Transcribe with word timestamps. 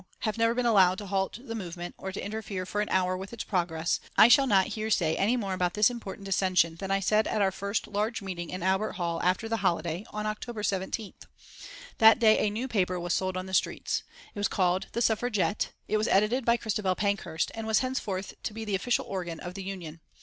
U., 0.01 0.05
have 0.21 0.35
never 0.39 0.55
been 0.55 0.65
allowed 0.65 0.97
to 0.97 1.05
halt 1.05 1.37
the 1.39 1.53
movement 1.53 1.93
or 1.99 2.11
to 2.11 2.19
interfere 2.19 2.65
for 2.65 2.81
an 2.81 2.89
hour 2.89 3.15
with 3.15 3.33
its 3.33 3.43
progress, 3.43 3.99
I 4.17 4.29
shall 4.29 4.47
not 4.47 4.69
here 4.69 4.89
say 4.89 5.15
any 5.15 5.37
more 5.37 5.53
about 5.53 5.75
this 5.75 5.91
important 5.91 6.25
dissension 6.25 6.77
than 6.77 6.89
I 6.89 6.99
said 6.99 7.27
at 7.27 7.39
our 7.39 7.51
first 7.51 7.85
large 7.87 8.19
meeting 8.19 8.49
in 8.49 8.63
Albert 8.63 8.93
Hall 8.93 9.21
after 9.21 9.47
the 9.47 9.57
holiday, 9.57 10.03
on 10.09 10.25
October 10.25 10.63
17th. 10.63 11.27
That 11.99 12.17
day 12.17 12.39
a 12.39 12.49
new 12.49 12.67
paper 12.67 12.99
was 12.99 13.13
sold 13.13 13.37
on 13.37 13.45
the 13.45 13.53
streets. 13.53 14.01
It 14.33 14.39
was 14.39 14.47
called 14.47 14.87
The 14.93 15.03
Suffragette, 15.03 15.69
it 15.87 15.97
was 15.97 16.07
edited 16.07 16.45
by 16.45 16.57
Christabel 16.57 16.95
Pankhurst, 16.95 17.51
and 17.53 17.67
was 17.67 17.81
henceforth 17.81 18.33
to 18.41 18.55
be 18.55 18.65
the 18.65 18.73
official 18.73 19.05
organ 19.05 19.39
of 19.39 19.53
the 19.53 19.61
Union. 19.63 20.01